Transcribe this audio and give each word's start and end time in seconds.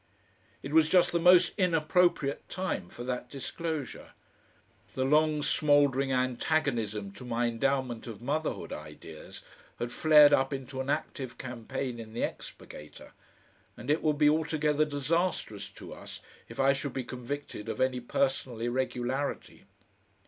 It 0.63 0.73
was 0.73 0.89
just 0.89 1.11
the 1.11 1.19
most 1.19 1.53
inappropriate 1.59 2.49
time 2.49 2.89
for 2.89 3.03
that 3.03 3.29
disclosure. 3.29 4.13
The 4.95 5.03
long 5.05 5.43
smouldering 5.43 6.11
antagonism 6.11 7.11
to 7.11 7.23
my 7.23 7.45
endowment 7.45 8.07
of 8.07 8.19
motherhood 8.19 8.73
ideas 8.73 9.43
had 9.77 9.91
flared 9.91 10.33
up 10.33 10.53
into 10.53 10.81
an 10.81 10.89
active 10.89 11.37
campaign 11.37 11.99
in 11.99 12.13
the 12.13 12.23
EXPURGATOR, 12.23 13.11
and 13.77 13.91
it 13.91 14.01
would 14.01 14.17
be 14.17 14.27
altogether 14.27 14.85
disastrous 14.85 15.69
to 15.73 15.93
us 15.93 16.19
if 16.49 16.59
I 16.59 16.73
should 16.73 16.93
be 16.93 17.03
convicted 17.03 17.69
of 17.69 17.79
any 17.79 17.99
personal 17.99 18.59
irregularity. 18.59 19.65